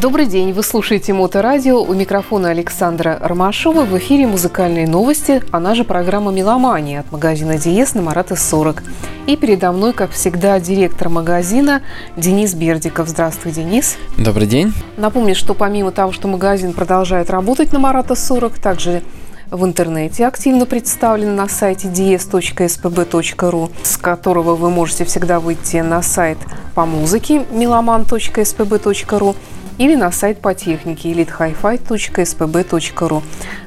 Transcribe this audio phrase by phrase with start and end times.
[0.00, 1.80] Добрый день, вы слушаете Моторадио.
[1.80, 3.84] У микрофона Александра Ромашова.
[3.84, 8.82] В эфире музыкальные новости, она же программа «Меломания» от магазина «Диез» на Марата 40.
[9.28, 11.80] И передо мной, как всегда, директор магазина
[12.16, 13.08] Денис Бердиков.
[13.08, 13.96] Здравствуй, Денис.
[14.18, 14.74] Добрый день.
[14.96, 19.04] Напомню, что помимо того, что магазин продолжает работать на Марата 40, также
[19.52, 26.38] в интернете активно представлен на сайте dies.spb.ru, с которого вы можете всегда выйти на сайт
[26.74, 29.36] по музыке meloman.spb.ru
[29.78, 33.22] или на сайт по технике elitehifi.spb.ru.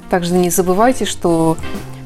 [0.09, 1.57] Также не забывайте, что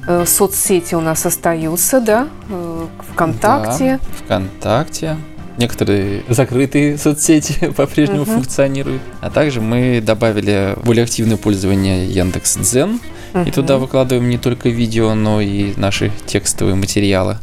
[0.07, 3.99] э, соцсети у нас остаются, да, э, ВКонтакте.
[4.27, 5.15] Да, ВКонтакте.
[5.57, 8.31] Некоторые закрытые соцсети по-прежнему угу.
[8.31, 9.01] функционируют.
[9.21, 12.99] А также мы добавили более активное пользование Яндекс Дзен.
[13.33, 13.43] Угу.
[13.43, 17.37] И туда выкладываем не только видео, но и наши текстовые материалы.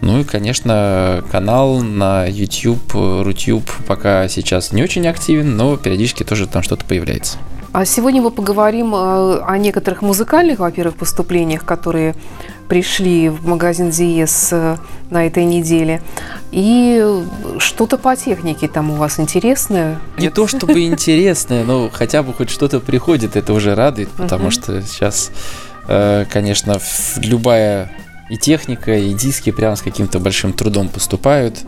[0.00, 6.46] Ну и, конечно, канал на YouTube, Рутюб пока сейчас не очень активен, но периодически тоже
[6.46, 7.38] там что-то появляется.
[7.72, 12.14] А сегодня мы поговорим э, о некоторых музыкальных, во-первых, поступлениях, которые
[12.68, 14.78] пришли в магазин Диес э,
[15.10, 16.00] на этой неделе.
[16.52, 17.04] И
[17.58, 19.98] что-то по технике там у вас интересное?
[20.18, 24.80] Не то чтобы интересное, но хотя бы хоть что-то приходит, это уже радует, потому что
[24.80, 25.30] сейчас,
[25.86, 26.78] э, конечно,
[27.18, 27.92] любая
[28.28, 31.58] и техника, и диски прям с каким-то большим трудом поступают.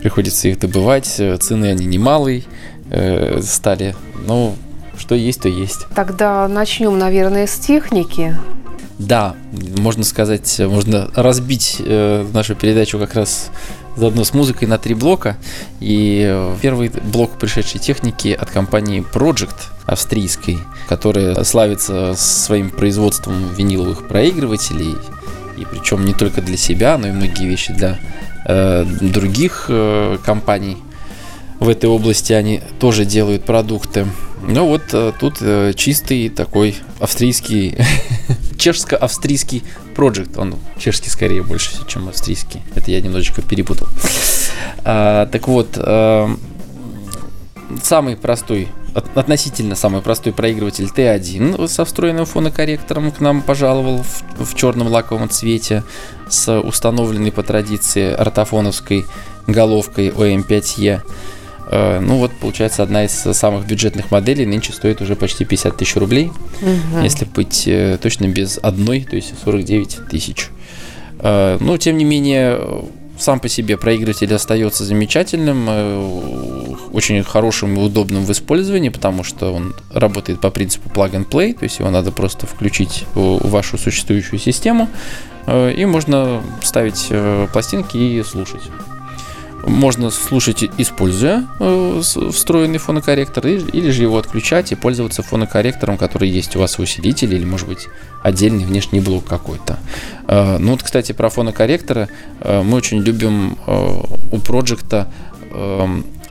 [0.00, 1.06] Приходится их добывать.
[1.06, 2.44] Цены они немалые
[2.90, 3.94] э, стали.
[4.26, 4.54] Но
[4.98, 5.86] что есть, то есть.
[5.94, 8.36] Тогда начнем, наверное, с техники.
[8.98, 9.36] Да,
[9.78, 13.50] можно сказать, можно разбить э, нашу передачу как раз
[13.94, 15.36] заодно с музыкой на три блока.
[15.80, 20.58] И э, первый блок пришедшей техники от компании Project австрийской,
[20.88, 24.94] которая славится своим производством виниловых проигрывателей
[25.56, 27.98] и причем не только для себя, но и многие вещи для
[28.46, 30.78] э, других э, компаний
[31.58, 34.06] в этой области они тоже делают продукты.
[34.42, 37.76] Ну вот э, тут э, чистый такой австрийский,
[38.58, 39.62] чешско-австрийский
[39.94, 40.36] проект.
[40.36, 42.60] Он чешский скорее больше, чем австрийский.
[42.74, 43.88] Это я немножечко перепутал.
[44.84, 46.28] А, так вот, э,
[47.82, 48.68] самый простой
[49.14, 55.28] относительно самый простой проигрыватель T1 со встроенным фонокорректором к нам пожаловал в, в черном лаковом
[55.28, 55.82] цвете
[56.28, 59.04] с установленной по традиции ортофоновской
[59.46, 61.02] головкой OM5E.
[61.68, 65.96] Э, ну вот, получается, одна из самых бюджетных моделей нынче стоит уже почти 50 тысяч
[65.96, 66.32] рублей.
[66.62, 67.02] Угу.
[67.02, 70.48] Если быть э, точно без одной, то есть 49 тысяч.
[71.18, 72.58] Э, но, тем не менее,
[73.18, 79.52] сам по себе проигрыватель остается замечательным, э, очень хорошим и удобным в использовании, потому что
[79.52, 83.78] он работает по принципу plug and play, то есть его надо просто включить в вашу
[83.78, 84.88] существующую систему,
[85.46, 88.62] э, и можно ставить э, пластинки и слушать.
[89.66, 92.00] Можно слушать, используя э,
[92.30, 97.36] встроенный фонокорректор, или же его отключать и пользоваться фонокорректором, который есть у вас в усилителе,
[97.36, 97.88] или, может быть,
[98.22, 99.78] отдельный внешний блок какой-то.
[100.28, 102.08] Э, ну вот, кстати, про фонокорректоры
[102.40, 103.58] э, мы очень любим
[104.30, 105.08] у проекта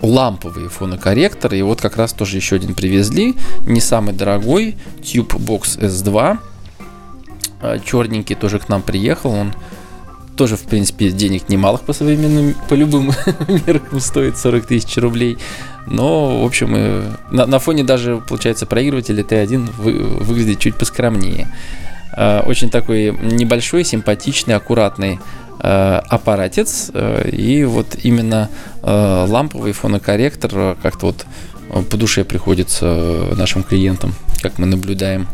[0.02, 1.58] ламповые фонокорректоры.
[1.58, 3.36] И вот как раз тоже еще один привезли.
[3.66, 4.78] Не самый дорогой.
[5.02, 6.38] Tube Box S2.
[7.84, 9.32] Черненький тоже к нам приехал.
[9.32, 9.54] Он
[10.36, 13.12] тоже, в принципе, денег немалых по современным, по любым
[13.68, 15.38] меркам стоит 40 тысяч рублей.
[15.88, 21.48] Но, в общем, э, на, на фоне даже, получается, проигрывателя T1 вы, выглядит чуть поскромнее.
[22.18, 25.20] Э, очень такой небольшой, симпатичный, аккуратный
[25.60, 26.92] э, аппаратец.
[27.32, 28.50] И вот именно
[28.84, 31.26] ламповый фонокорректор как-то вот
[31.90, 35.28] по душе приходится нашим клиентам, как мы наблюдаем.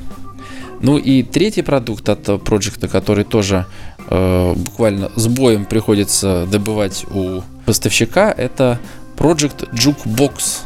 [0.82, 3.66] Ну и третий продукт от проекта, который тоже
[4.10, 8.80] э, буквально с боем приходится добывать у поставщика, это
[9.18, 10.62] Project Jukebox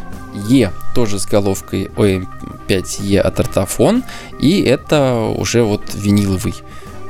[0.50, 4.04] E, тоже с головкой OM5E от Artafon,
[4.40, 6.54] и это уже вот виниловый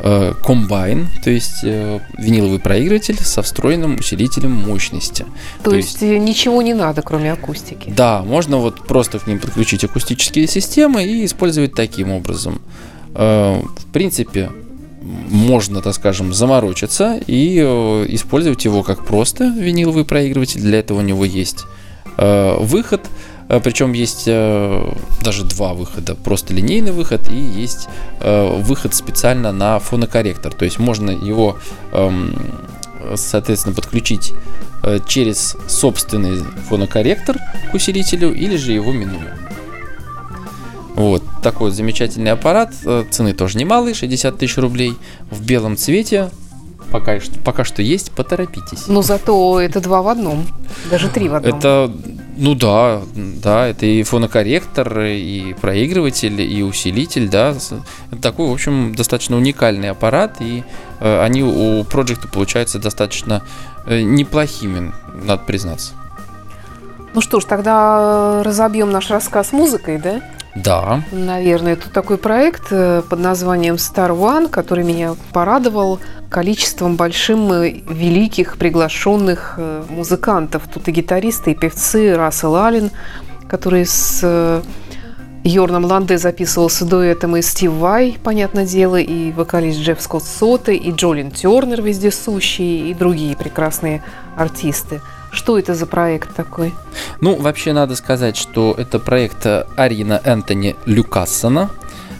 [0.03, 5.25] э, комбайн, то есть э, виниловый проигрыватель со встроенным усилителем мощности.
[5.63, 7.91] То, то есть, есть э, ничего не надо, кроме акустики.
[7.95, 12.61] Да, можно вот просто к ним подключить акустические системы и использовать таким образом.
[13.13, 14.51] Э, в принципе,
[15.05, 20.61] можно, так скажем, заморочиться и э, использовать его как просто виниловый проигрыватель.
[20.61, 21.65] Для этого у него есть
[22.17, 23.01] э, выход,
[23.63, 26.15] причем есть даже два выхода.
[26.15, 27.87] Просто линейный выход и есть
[28.19, 30.51] выход специально на фонокорректор.
[30.51, 31.59] То есть можно его,
[31.91, 32.35] эм,
[33.13, 34.33] соответственно, подключить
[35.07, 37.37] через собственный фонокорректор
[37.69, 39.37] к усилителю или же его минуя.
[40.95, 42.73] Вот такой замечательный аппарат.
[42.85, 44.95] Э, цены тоже немалые, 60 тысяч рублей.
[45.29, 46.29] В белом цвете.
[46.91, 48.87] Пока что, пока что есть, поторопитесь.
[48.87, 50.45] Но зато это два в одном.
[50.89, 51.57] Даже три в одном.
[51.57, 51.91] Это
[52.37, 57.55] Ну да, да, это и фонокорректор, и проигрыватель, и усилитель, да.
[58.11, 60.63] Это такой, в общем, достаточно уникальный аппарат, и
[60.99, 63.41] э, они у Project получаются достаточно
[63.87, 64.93] э, неплохими,
[65.25, 65.93] надо признаться.
[67.13, 70.21] Ну что ж, тогда разобьем наш рассказ музыкой, да?
[70.55, 71.03] Да.
[71.11, 75.99] Наверное, это такой проект э, под названием Star One, который меня порадовал
[76.29, 80.63] количеством большим великих приглашенных э, музыкантов.
[80.73, 82.91] Тут и гитаристы, и певцы, Рассел Аллен,
[83.49, 84.61] который с э,
[85.43, 90.91] Йорном Ланде записывался дуэтом, и Стив Вай, понятное дело, и вокалист Джефф Скотт Соте, и
[90.91, 94.01] Джолин Тернер вездесущий, и другие прекрасные
[94.37, 95.01] артисты–
[95.35, 96.73] что это за проект такой?
[97.21, 99.45] Ну, вообще надо сказать, что это проект
[99.75, 101.69] Арина Энтони Люкассона.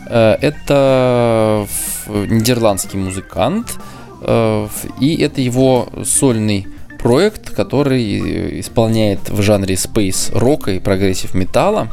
[0.07, 1.67] Э, это
[2.07, 3.77] нидерландский музыкант,
[4.21, 4.67] э,
[4.99, 6.67] и это его сольный
[6.99, 11.89] проект, который исполняет в жанре space рока и progressive металла.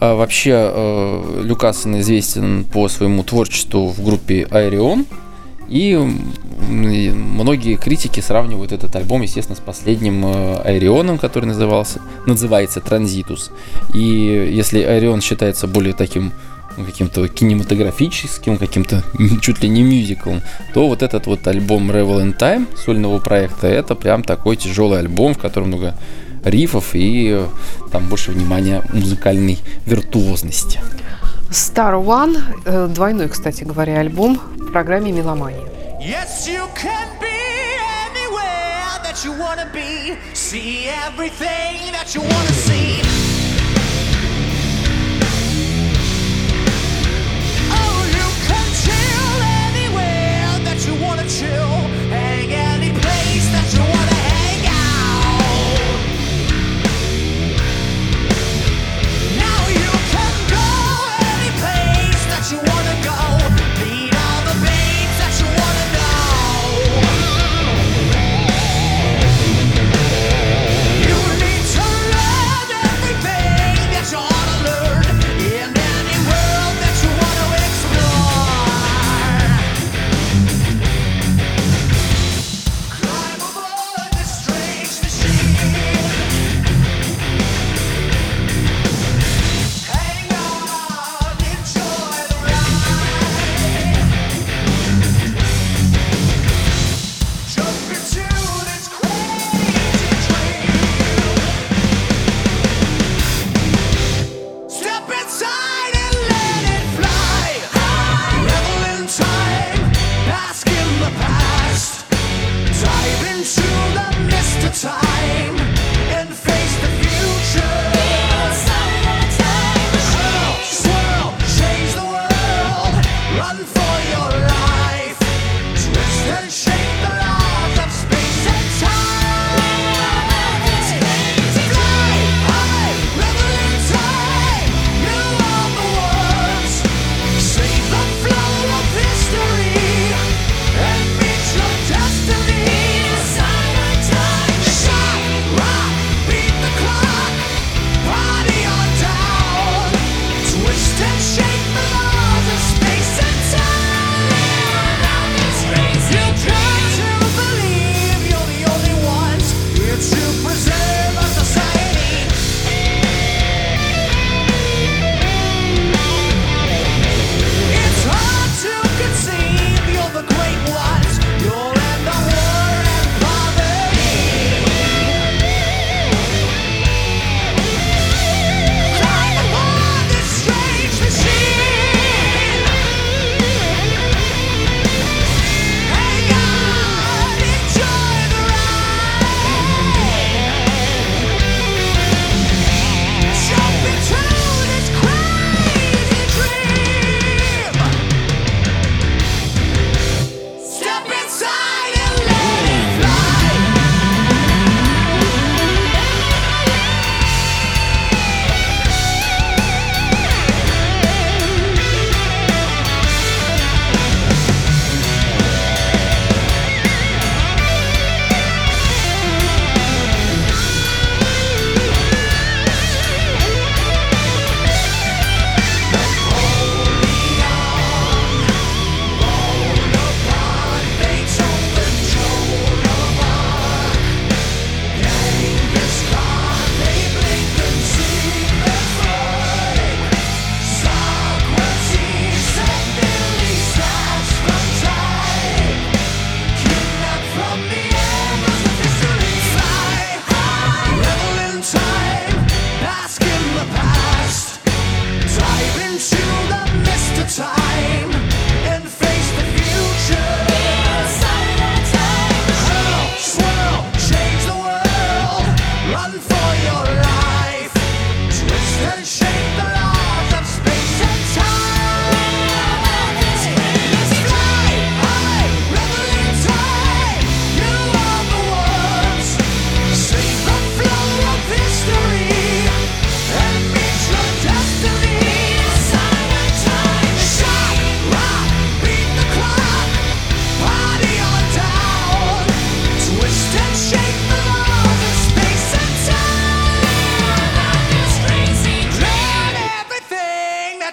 [0.00, 5.06] Э, вообще Лукассен известен по своему творчеству в группе Ayreon,
[5.68, 12.80] и многие критики сравнивают этот альбом, естественно, с последним э, Ayreon ом, который назывался, называется
[12.80, 13.50] Transitus.
[13.92, 16.32] И если Айрион считается более таким
[16.76, 19.02] ну, каким-то кинематографическим, каким-то
[19.40, 23.94] чуть ли не мюзиклом, то вот этот вот альбом Revel in Time сольного проекта, это
[23.94, 25.94] прям такой тяжелый альбом, в котором много
[26.44, 27.46] рифов и э,
[27.90, 30.80] там больше внимания музыкальной виртуозности.
[31.54, 35.62] Star One, э, двойной, кстати говоря, альбом в программе «Меломания».
[36.00, 37.78] Yes, you can be
[38.10, 40.16] anywhere that you wanna be.
[40.34, 43.13] See everything that you wanna see.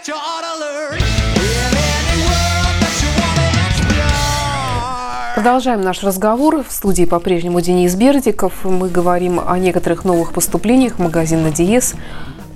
[0.01, 0.41] that you ought
[5.35, 6.63] Продолжаем наш разговор.
[6.67, 8.63] В студии по-прежнему Денис Бердиков.
[8.63, 11.95] Мы говорим о некоторых новых поступлениях магазина «Диез»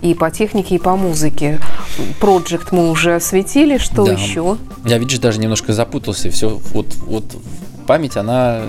[0.02, 1.60] и по технике, и по музыке.
[2.20, 4.14] Проджект мы уже осветили, что да.
[4.14, 4.58] еще?
[4.84, 6.30] Я, видишь, даже немножко запутался.
[6.30, 7.24] Все, вот, вот
[7.88, 8.62] память, она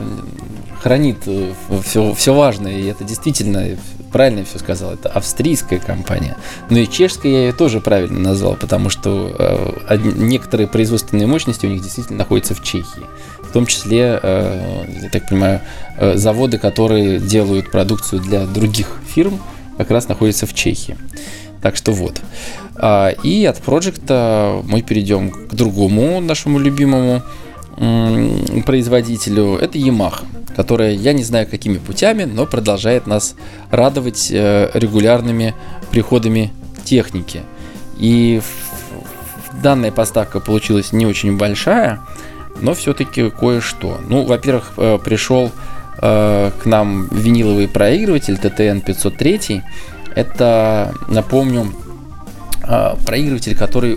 [0.81, 1.53] хранит э,
[1.85, 3.77] все, все важное, и это действительно
[4.17, 6.39] правильно все сказал, это австрийская компания.
[6.71, 9.37] Но и чешская я ее тоже правильно назвал, потому что
[9.91, 13.03] э, некоторые производственные мощности у них действительно находятся в Чехии.
[13.43, 15.61] В том числе, э, я так понимаю,
[15.99, 19.39] э, заводы, которые делают продукцию для других фирм,
[19.77, 20.97] как раз находятся в Чехии.
[21.61, 22.19] Так что вот.
[22.77, 27.23] А, и от проекта мы перейдем к другому нашему любимому
[27.77, 29.57] производителю.
[29.57, 30.25] Это Yamaha
[30.57, 33.37] которая, я не знаю какими путями, но продолжает нас
[33.71, 35.55] радовать э, регулярными
[35.91, 36.51] приходами
[36.83, 37.43] техники.
[37.99, 38.41] И
[39.63, 42.01] данная поставка получилась не очень большая,
[42.63, 44.01] но все-таки кое-что.
[44.09, 45.53] Ну, во-первых, э, пришел
[46.01, 49.63] э, к нам виниловый проигрыватель TTN 503.
[50.15, 51.71] Это, напомню,
[53.05, 53.95] проигрыватель, который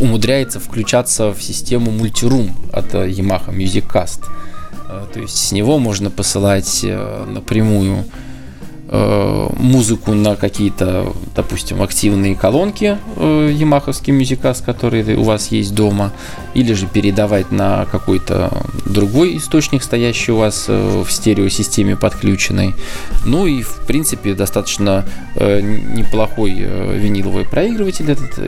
[0.00, 4.24] умудряется включаться в систему мультирум от Yamaha Musiccast.
[4.88, 8.27] Э, то есть с него можно посылать э, напрямую Э,
[8.90, 16.12] музыку на какие-то, допустим, активные колонки э, Ямаховский мюзикас, которые у вас есть дома,
[16.54, 18.50] или же передавать на какой-то
[18.86, 22.74] другой источник, стоящий у вас э, в стереосистеме подключенной.
[23.26, 25.04] Ну и, в принципе, достаточно
[25.36, 28.10] неплохой виниловый проигрыватель.
[28.10, 28.38] Этот,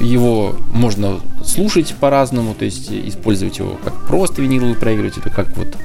[0.00, 5.76] его можно слушать по-разному, то есть использовать его как просто виниловый проигрыватель, как вот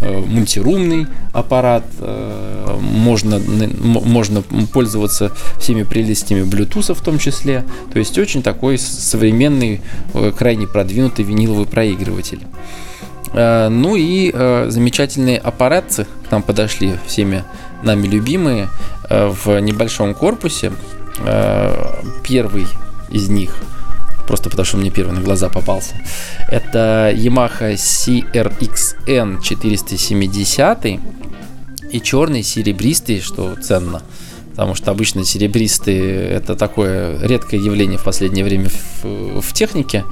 [0.00, 1.84] мультирумный аппарат.
[2.80, 3.40] Можно
[4.06, 7.64] можно пользоваться всеми прелестями Bluetooth в том числе.
[7.92, 9.80] То есть очень такой современный,
[10.14, 12.40] э, крайне продвинутый виниловый проигрыватель.
[13.32, 17.44] Э, ну и э, замечательные аппаратцы к нам подошли всеми
[17.82, 18.68] нами любимые
[19.08, 20.72] в небольшом корпусе.
[22.24, 22.66] Первый
[23.10, 23.54] из них
[24.26, 25.94] просто потому что мне первый на глаза попался.
[26.48, 30.86] Это Yamaha CRXN 470
[31.92, 34.02] и черный, серебристый, что ценно.
[34.50, 38.70] Потому что обычно серебристые это такое редкое явление в последнее время
[39.02, 40.04] в, в технике.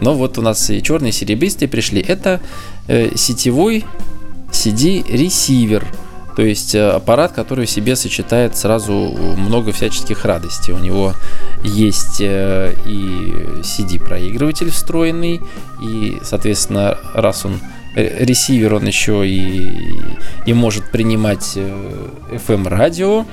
[0.00, 2.00] Но вот у нас и черные, и серебристые пришли.
[2.00, 2.40] Это
[2.86, 3.84] э, сетевой
[4.52, 5.84] CD-ресивер.
[6.38, 8.94] То есть э, аппарат, который в себе сочетает сразу
[9.36, 10.72] много всяческих радостей.
[10.72, 11.14] У него
[11.64, 15.40] есть э, и CD-проигрыватель встроенный,
[15.82, 17.60] и, соответственно, раз он
[17.98, 19.72] Э, ресивер он еще и,
[20.46, 23.24] и может принимать FM радио,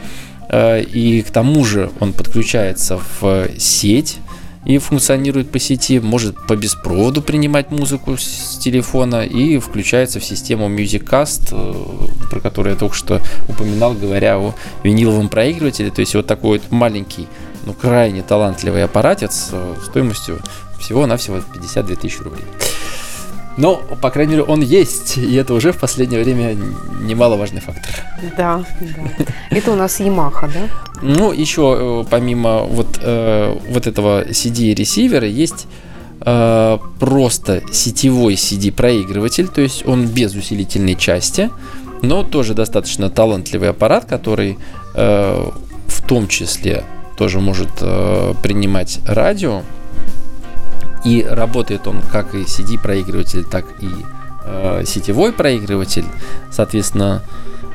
[0.49, 4.17] э, и к тому же он подключается в сеть
[4.65, 10.67] и функционирует по сети, может по беспроводу принимать музыку с телефона и включается в систему
[10.67, 15.91] MusicCast, про которую я только что упоминал, говоря о виниловом проигрывателе.
[15.91, 17.27] То есть вот такой вот маленький,
[17.65, 19.51] ну крайне талантливый аппаратец
[19.85, 20.39] стоимостью
[20.79, 22.43] всего-навсего 52 тысячи рублей.
[23.57, 26.57] Но, по крайней мере, он есть, и это уже в последнее время
[27.01, 27.93] немаловажный фактор.
[28.37, 29.25] Да, да.
[29.49, 30.69] Это у нас Yamaha, да?
[31.01, 35.67] Ну, еще э, помимо вот, э, вот этого CD-ресивера есть
[36.21, 41.49] э, просто сетевой CD-проигрыватель, то есть он без усилительной части,
[42.01, 44.57] но тоже достаточно талантливый аппарат, который
[44.95, 45.51] э,
[45.87, 46.83] в том числе
[47.17, 49.61] тоже может э, принимать радио,
[51.05, 53.89] и работает он как и CD-проигрыватель, так и
[54.43, 56.05] э, сетевой проигрыватель.
[56.51, 57.21] Соответственно,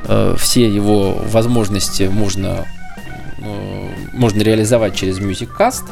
[0.03, 2.65] э, все его возможности можно,
[3.39, 5.83] э, можно реализовать через MusicCast.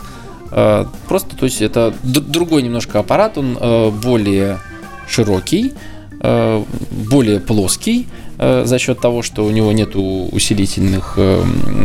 [0.52, 4.60] Э, просто, то есть, это другой немножко аппарат, он э, более
[5.08, 5.74] широкий,
[6.22, 8.08] более плоский,
[8.42, 11.44] Э, за счет того, что у него нет усилительных э,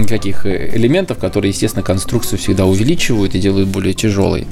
[0.08, 4.46] каких элементов, которые, естественно, конструкцию всегда увеличивают и делают более тяжелой.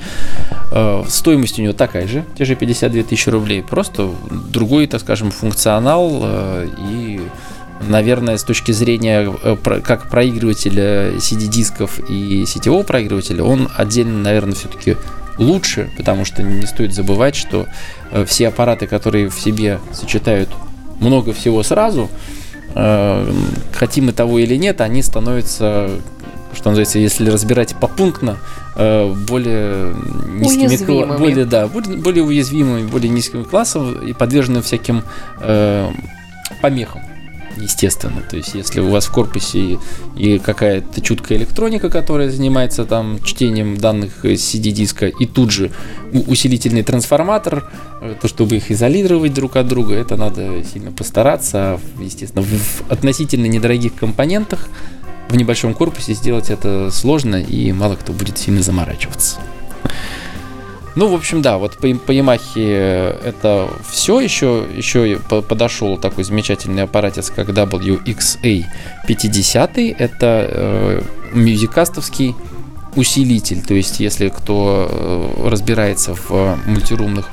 [0.72, 4.10] Э, стоимость у него такая же, те же 52 тысячи рублей, просто
[4.52, 6.24] другой, так скажем, функционал
[6.90, 7.20] и
[7.88, 9.32] наверное, с точки зрения
[9.84, 14.96] как проигрывателя CD-дисков и сетевого проигрывателя, он отдельно, наверное, все-таки
[15.38, 17.66] лучше, потому что не стоит забывать, что
[18.26, 20.48] все аппараты, которые в себе сочетают
[21.02, 22.08] много всего сразу,
[22.74, 23.32] э,
[23.72, 25.90] хотим мы того или нет, они становятся,
[26.54, 28.38] что называется, если разбирать попунктно,
[28.76, 29.94] э, более
[30.28, 35.02] низкими, более, да, более уязвимыми, более низким классом и подвержены всяким
[35.40, 35.90] э,
[36.60, 37.02] помехам.
[37.62, 38.22] Естественно.
[38.28, 39.78] То есть, если у вас в корпусе
[40.16, 45.70] и какая-то чуткая электроника, которая занимается там чтением данных CD-диска, и тут же
[46.12, 51.80] усилительный трансформатор, э, то, чтобы их изолировать друг от друга, это надо сильно постараться.
[52.00, 54.68] Естественно, в относительно недорогих компонентах
[55.28, 59.40] в небольшом корпусе сделать это сложно, и мало кто будет сильно заморачиваться.
[60.94, 64.20] Ну, в общем, да, вот по, по Yamaha это все.
[64.20, 68.64] Еще, еще подошел такой замечательный аппаратец, как WXA
[69.06, 69.78] 50.
[69.78, 72.34] Это э, мюзикастовский
[72.94, 73.62] усилитель.
[73.62, 77.30] То есть, если кто э, разбирается в мультирумных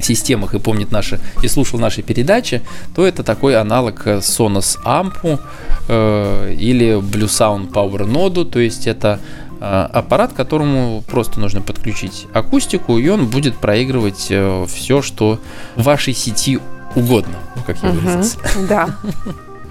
[0.00, 2.62] системах и помнит наши и слушал наши передачи,
[2.94, 5.40] то это такой аналог Sonos Amp
[5.88, 12.26] э, или Blue Sound Power Node, то есть это Э, аппарат, которому просто нужно подключить
[12.32, 15.38] акустику, и он будет проигрывать э, все, что
[15.76, 16.58] в вашей сети
[16.94, 18.38] угодно, как я выразился.
[18.68, 18.96] Да.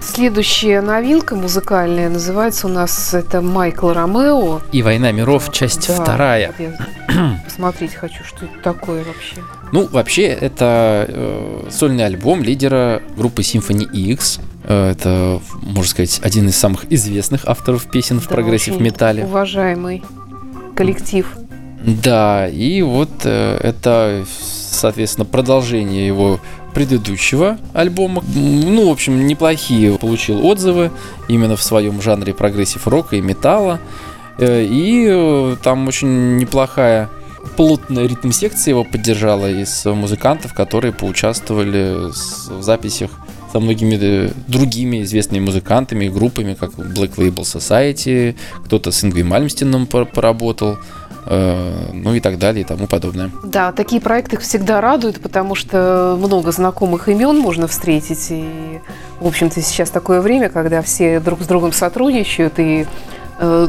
[0.00, 4.60] Следующая новинка музыкальная называется у нас это Майкл Ромео.
[4.72, 6.52] И «Война миров», часть да, вторая.
[7.44, 9.36] посмотреть хочу, что это такое вообще.
[9.70, 14.40] Ну, вообще, это э, сольный альбом лидера группы Symphony X.
[14.64, 19.24] Э, это, можно сказать, один из самых известных авторов песен в прогрессив металле.
[19.24, 20.02] Уважаемый
[20.74, 21.26] коллектив.
[21.84, 24.24] Да, и вот э, это,
[24.70, 26.40] соответственно, продолжение его
[26.74, 28.22] предыдущего альбома.
[28.34, 30.90] Ну, в общем, неплохие получил отзывы
[31.28, 33.80] именно в своем жанре прогрессив рока и металла.
[34.38, 37.10] Э, и там очень неплохая
[37.56, 43.10] плотная ритм-секция его поддержала из музыкантов, которые поучаствовали в записях
[43.52, 48.34] со многими э, другими известными музыкантами группами, как Black Label Society,
[48.64, 50.78] кто-то с Ингви Мальмстином поработал,
[51.26, 53.30] э, ну и так далее и тому подобное.
[53.44, 58.30] Да, такие проекты всегда радуют, потому что много знакомых имен можно встретить.
[58.30, 58.80] И,
[59.20, 62.86] в общем-то, сейчас такое время, когда все друг с другом сотрудничают и,
[63.38, 63.68] э,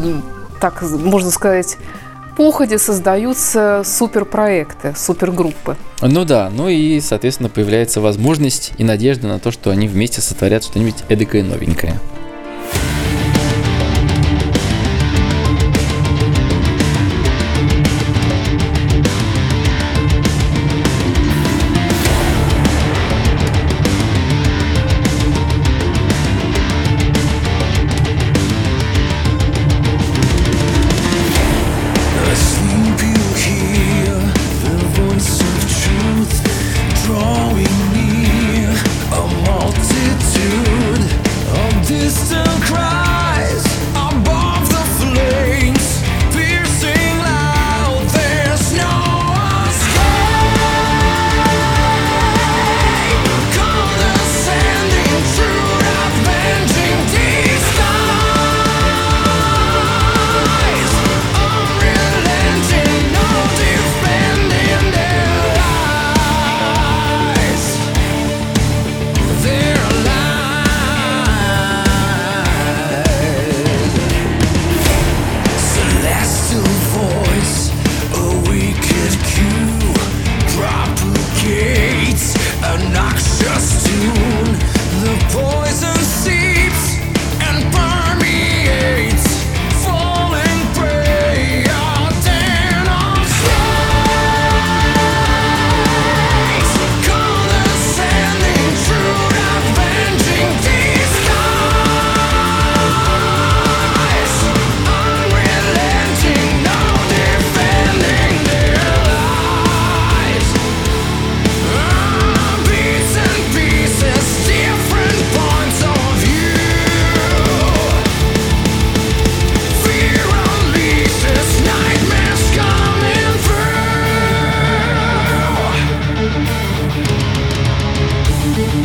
[0.62, 1.78] так можно сказать,
[2.36, 5.78] походе создаются суперпроекты, супергруппы.
[6.02, 10.64] Ну да, ну и, соответственно, появляется возможность и надежда на то, что они вместе сотворят
[10.64, 12.00] что-нибудь эдакое новенькое.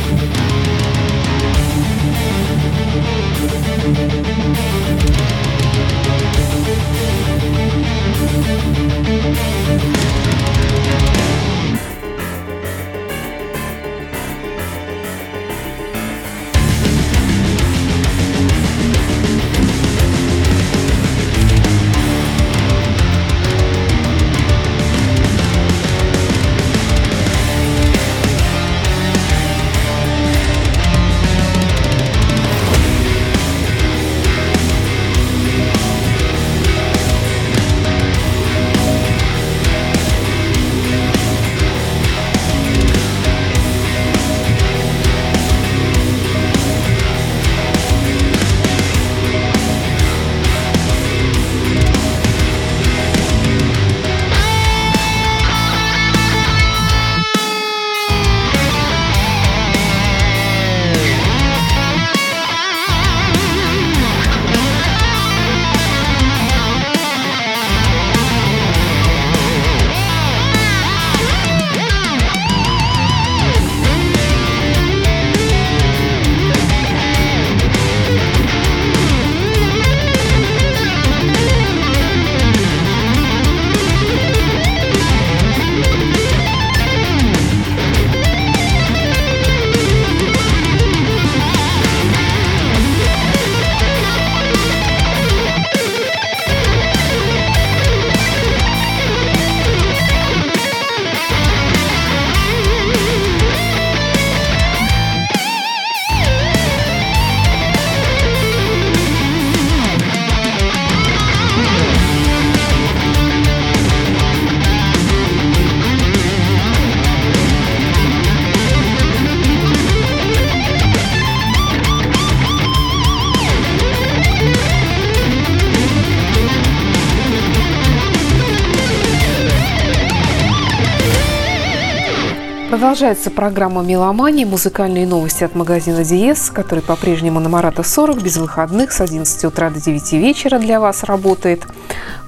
[132.82, 138.90] Продолжается программа «Меломания», музыкальные новости от магазина «Диез», который по-прежнему на Марата 40, без выходных,
[138.90, 141.64] с 11 утра до 9 вечера для вас работает.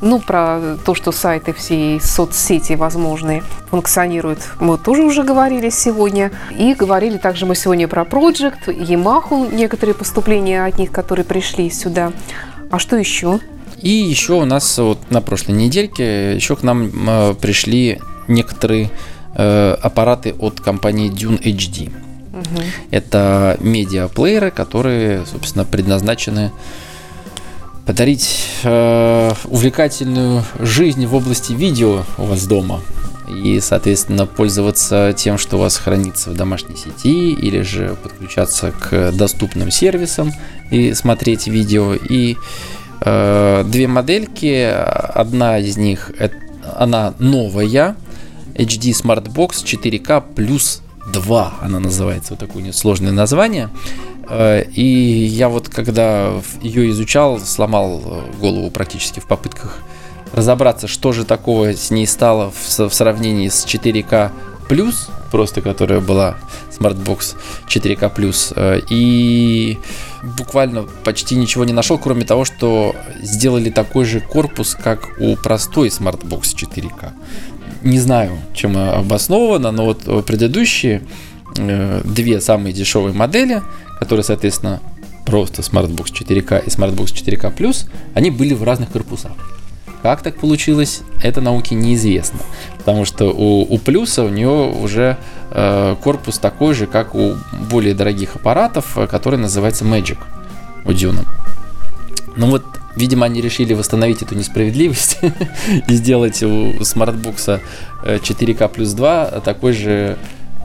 [0.00, 6.30] Ну, про то, что сайты все соцсети возможные функционируют, мы тоже уже говорили сегодня.
[6.56, 12.12] И говорили также мы сегодня про Project, Yamaha, некоторые поступления от них, которые пришли сюда.
[12.70, 13.40] А что еще?
[13.82, 18.90] И еще у нас вот на прошлой недельке еще к нам э, пришли некоторые
[19.36, 21.88] Э, аппараты от компании Dune HD.
[21.88, 22.62] Угу.
[22.92, 26.52] Это медиаплееры, которые, собственно, предназначены
[27.84, 32.80] подарить э, увлекательную жизнь в области видео у вас дома
[33.28, 39.10] и, соответственно, пользоваться тем, что у вас хранится в домашней сети, или же подключаться к
[39.10, 40.32] доступным сервисам
[40.70, 41.94] и смотреть видео.
[41.94, 42.36] И
[43.00, 46.12] э, две модельки, одна из них,
[46.76, 47.96] она новая,
[48.54, 53.70] HD Smartbox 4K плюс 2, она называется, вот такое сложное название.
[54.28, 59.80] Э, и я вот когда ее изучал, сломал э, голову практически в попытках
[60.32, 64.32] разобраться, что же такого с ней стало в, сравнении с 4К
[64.68, 66.36] плюс, просто которая была
[66.76, 67.36] Smartbox
[67.68, 68.52] 4К плюс.
[68.56, 69.78] Э, и
[70.38, 75.88] буквально почти ничего не нашел, кроме того, что сделали такой же корпус, как у простой
[75.88, 77.12] Smartbox 4К
[77.84, 81.02] не знаю, чем обосновано, но вот э, предыдущие
[81.56, 83.62] э, две самые дешевые модели,
[83.98, 84.80] которые, соответственно,
[85.24, 89.32] просто Smartbox 4K и Smartbox 4K+, они были в разных корпусах.
[90.02, 92.40] Как так получилось, это науке неизвестно.
[92.76, 95.16] Потому что у, у плюса у нее уже
[95.50, 97.36] э, корпус такой же, как у
[97.70, 100.18] более дорогих аппаратов, э, который называется Magic
[100.84, 101.26] у Dune.
[102.36, 102.64] Ну вот
[102.96, 105.18] Видимо, они решили восстановить эту несправедливость
[105.88, 107.60] и сделать у смартбокса
[108.04, 110.16] 4К плюс 2 такой же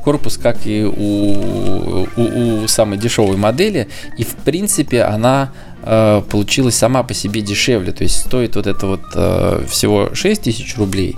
[0.03, 3.89] корпус, как и у, у, у самой дешевой модели.
[4.17, 5.51] И в принципе она
[5.83, 7.91] э, получилась сама по себе дешевле.
[7.91, 11.15] То есть стоит вот это вот э, всего 6 тысяч рублей,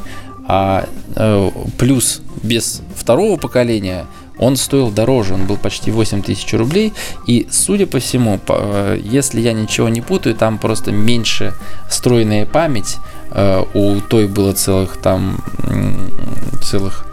[0.48, 4.06] а э, плюс без второго поколения–
[4.38, 6.94] он стоил дороже, он был почти 8 тысяч рублей.
[7.28, 11.54] И, судя по всему, э, если я ничего не путаю, там просто меньше
[11.90, 12.98] встроенная память.
[13.32, 15.38] Э, у той было целых там
[16.62, 17.06] целых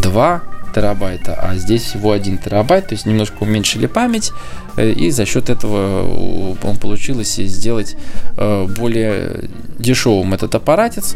[0.00, 0.42] 2
[0.74, 4.32] терабайта, а здесь всего 1 терабайт, то есть немножко уменьшили память,
[4.76, 7.96] э, и за счет этого получилось сделать
[8.36, 11.14] более дешевым этот аппаратец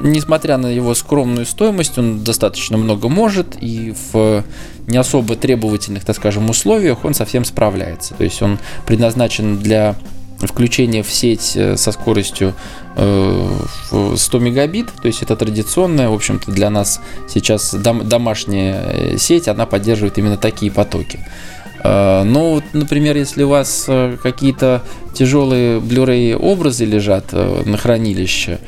[0.00, 4.44] несмотря на его скромную стоимость, он достаточно много может, и в
[4.86, 8.14] не особо требовательных, так скажем, условиях он совсем справляется.
[8.14, 9.96] То есть он предназначен для
[10.46, 12.54] включения в сеть э, со скоростью
[12.94, 19.48] 100 э, мегабит, то есть это традиционная, в общем-то, для нас сейчас домашняя э, сеть,
[19.48, 21.20] она поддерживает именно такие потоки.
[21.84, 23.88] Но, например, если у вас
[24.20, 24.82] какие-то
[25.14, 28.58] тяжелые Blu-ray образы лежат на хранилище,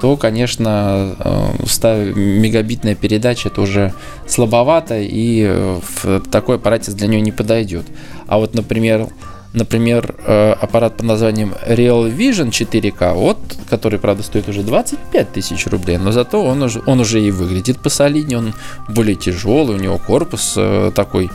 [0.00, 3.92] то, конечно, 100 э, мегабитная передача это уже
[4.26, 7.86] слабовато, и э, в такой аппаратец для нее не подойдет.
[8.26, 9.08] А вот, например,
[9.52, 15.66] например, э, аппарат под названием Real Vision 4K, вот, который, правда, стоит уже 25 тысяч
[15.66, 18.54] рублей, но зато он уже, он уже и выглядит посолиднее, он
[18.88, 20.56] более тяжелый, у него корпус
[20.94, 21.30] такой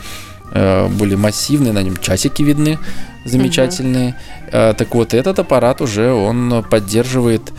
[0.53, 2.79] более массивный, на нем часики видны
[3.25, 4.15] замечательные.
[4.47, 4.75] Угу.
[4.77, 7.51] Так вот, этот аппарат уже он поддерживает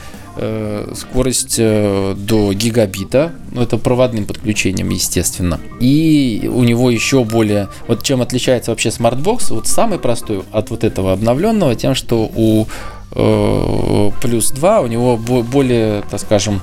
[0.94, 5.60] скорость э, до гигабита, ну это проводным подключением, естественно.
[5.80, 10.84] И у него еще более, вот чем отличается вообще смартбокс, вот самый простой от вот
[10.84, 12.66] этого обновленного, тем, что у
[13.12, 16.60] э, плюс 2 у него более, так скажем,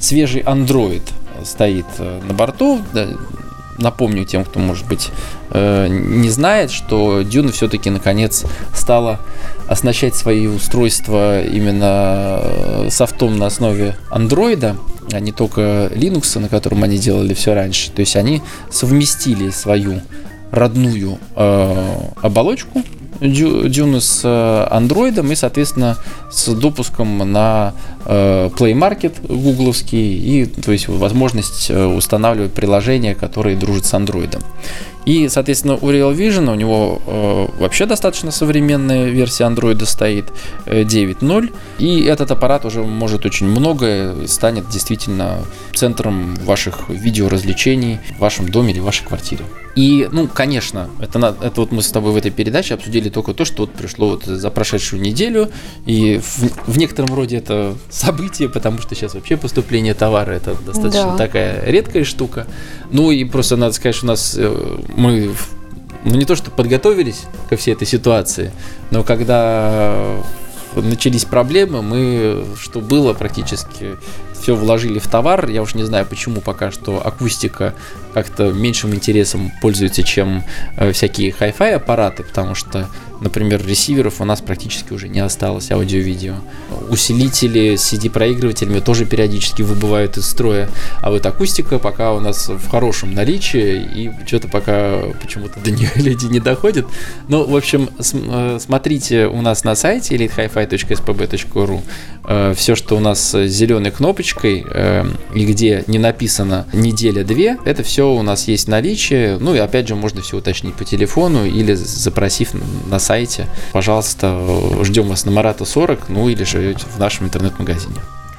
[0.00, 1.02] свежий Android
[1.44, 2.80] стоит на борту,
[3.82, 5.10] напомню тем, кто, может быть,
[5.50, 9.20] э, не знает, что Dune все-таки наконец стала
[9.68, 14.76] оснащать свои устройства именно э, софтом на основе андроида,
[15.12, 17.90] а не только Linux, на котором они делали все раньше.
[17.90, 20.00] То есть они совместили свою
[20.50, 22.82] родную э, оболочку
[23.20, 25.98] Дюну с э, андроидом и, соответственно,
[26.30, 33.56] с допуском на э, Play Market гугловский и, то есть, возможность э, устанавливать приложения, которые
[33.56, 34.42] дружат с андроидом.
[35.04, 40.26] И, соответственно, у Real Vision у него э, вообще достаточно современная версия Android стоит
[40.66, 41.52] э, 9.0.
[41.78, 45.38] И этот аппарат уже может очень многое, станет действительно
[45.74, 49.44] центром ваших видеоразвлечений в вашем доме или в вашей квартире.
[49.74, 53.44] И, ну, конечно, это, это вот мы с тобой в этой передаче обсудили только то,
[53.44, 55.50] что вот пришло вот за прошедшую неделю,
[55.86, 61.12] и в, в некотором роде это событие, потому что сейчас вообще поступление товара это достаточно
[61.12, 61.16] да.
[61.16, 62.46] такая редкая штука.
[62.90, 65.34] Ну и просто надо сказать, что у нас э, мы
[66.04, 68.52] ну не то что подготовились ко всей этой ситуации,
[68.90, 70.22] но когда
[70.74, 73.96] начались проблемы, мы, что было практически
[74.42, 75.48] все вложили в товар.
[75.48, 77.74] Я уж не знаю, почему пока что акустика
[78.12, 80.42] как-то меньшим интересом пользуется, чем
[80.76, 82.88] э, всякие хай-фай аппараты, потому что
[83.22, 86.34] например, ресиверов у нас практически уже не осталось аудио-видео.
[86.90, 90.68] Усилители с CD-проигрывателями тоже периодически выбывают из строя,
[91.00, 95.90] а вот акустика пока у нас в хорошем наличии, и что-то пока почему-то до нее
[95.94, 96.86] люди не доходят.
[97.28, 101.80] Ну, в общем, э, смотрите у нас на сайте elitehifi.spb.ru
[102.24, 108.10] э, все, что у нас зеленой кнопочкой э, и где не написано неделя-две, это все
[108.10, 109.38] у нас есть в наличии.
[109.38, 112.50] Ну и опять же, можно все уточнить по телефону или запросив
[112.90, 113.46] на сайт сайте.
[113.72, 114.40] Пожалуйста,
[114.82, 117.96] ждем вас на Марата 40, ну или же в нашем интернет-магазине.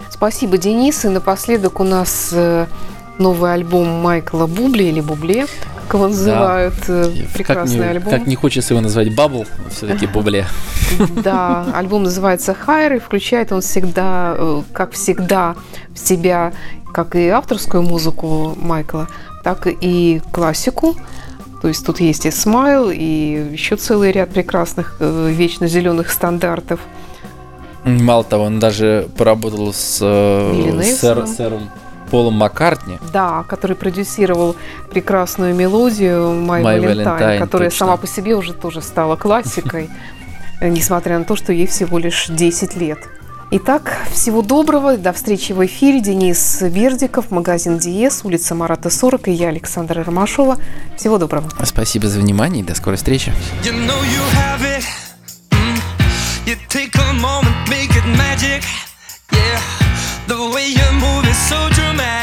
[0.09, 1.05] Спасибо, Денис.
[1.05, 2.65] И напоследок у нас э,
[3.19, 5.45] новый альбом Майкла Бубли или Бубле,
[5.83, 6.73] как его называют.
[6.87, 6.93] Да.
[6.93, 8.09] Э, прекрасный как не, альбом.
[8.11, 10.45] Как не хочется его назвать Бабл, все-таки Бубле.
[11.23, 15.55] Да, альбом называется Хайр, и включает он всегда, э, как всегда,
[15.93, 16.53] в себя
[16.93, 19.07] как и авторскую музыку Майкла,
[19.43, 20.95] так и классику.
[21.61, 26.79] То есть тут есть и смайл, и еще целый ряд прекрасных э, вечно зеленых стандартов.
[27.83, 31.69] Мало того, он даже поработал с э, сэр, сэром
[32.13, 32.99] Полом Маккартни.
[33.11, 34.55] Да, который продюсировал
[34.91, 37.87] прекрасную мелодию My, My Valentine, Valentine, которая точно.
[37.87, 39.89] сама по себе уже тоже стала классикой,
[40.61, 42.99] несмотря на то, что ей всего лишь 10 лет.
[43.49, 44.95] Итак, всего доброго.
[44.95, 46.01] До встречи в эфире.
[46.01, 50.57] Денис Бердиков, магазин Диес, улица Марата 40 и я, Александра Ромашова.
[50.95, 51.49] Всего доброго.
[51.63, 53.33] Спасибо за внимание и до скорой встречи.
[53.63, 54.23] You know you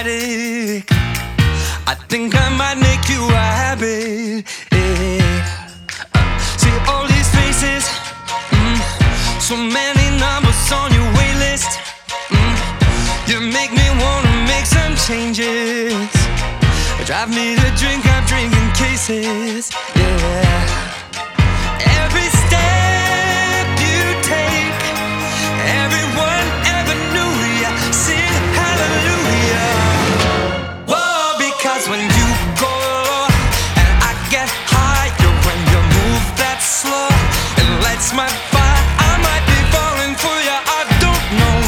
[0.03, 4.47] I think I might make you a habit.
[4.73, 5.45] Yeah.
[6.57, 7.85] See all these faces,
[8.49, 8.81] mm,
[9.39, 11.69] so many numbers on your wait list.
[12.33, 12.57] Mm,
[13.29, 15.93] You make me wanna make some changes.
[17.05, 19.71] Drive me to drink, I'm drinking cases.
[19.95, 20.89] Yeah.
[22.01, 24.01] Every step you
[24.33, 24.81] take,
[25.85, 26.00] everyone
[38.15, 41.61] months might I might be falling for you, I don't know.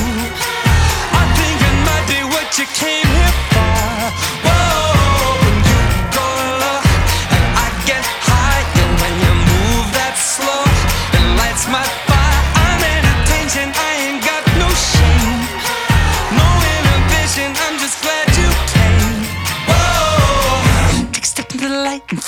[1.21, 3.71] I think it might be what you came here for.
[5.43, 5.81] When you
[6.17, 6.29] go
[6.63, 6.81] low,
[7.35, 10.65] and I get high, and when you move that slow,
[11.19, 12.12] it lights my.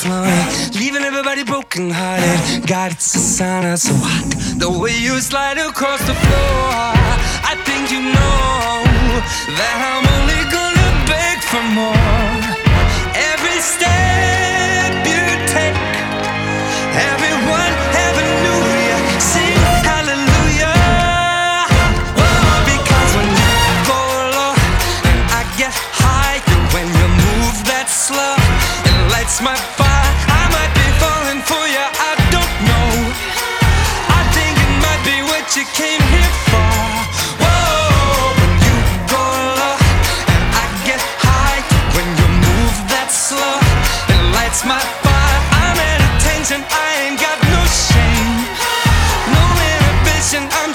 [0.05, 0.47] Flowing,
[0.79, 2.67] leaving everybody broken hearted.
[2.69, 4.29] God, it's a sign of so hot.
[4.61, 6.63] The way you slide across the floor,
[7.51, 8.73] I think you know
[9.59, 12.04] that I'm only gonna beg for more.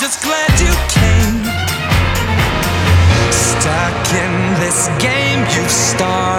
[0.09, 1.43] Just glad you came.
[3.31, 6.38] Stuck in this game you've started.